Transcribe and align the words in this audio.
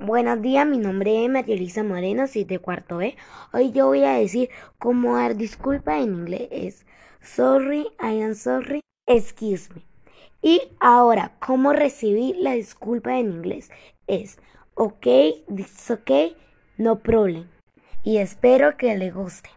Buenos 0.00 0.40
días, 0.40 0.64
mi 0.64 0.78
nombre 0.78 1.24
es 1.24 1.28
Marielisa 1.28 1.82
Moreno, 1.82 2.28
soy 2.28 2.44
de 2.44 2.60
cuarto 2.60 2.98
B. 2.98 3.16
Hoy 3.52 3.72
yo 3.72 3.86
voy 3.86 4.04
a 4.04 4.12
decir 4.12 4.48
cómo 4.78 5.16
dar 5.16 5.34
disculpa 5.34 5.98
en 5.98 6.14
inglés. 6.14 6.48
Es 6.52 6.86
sorry, 7.20 7.88
I 8.00 8.22
am 8.22 8.36
sorry, 8.36 8.80
excuse 9.06 9.68
me. 9.74 9.82
Y 10.40 10.62
ahora, 10.78 11.32
cómo 11.44 11.72
recibir 11.72 12.36
la 12.36 12.52
disculpa 12.52 13.18
en 13.18 13.32
inglés. 13.32 13.72
Es 14.06 14.38
ok, 14.74 15.06
it's 15.48 15.90
ok, 15.90 16.36
no 16.76 17.00
problem. 17.00 17.48
Y 18.04 18.18
espero 18.18 18.76
que 18.76 18.96
le 18.96 19.10
guste. 19.10 19.50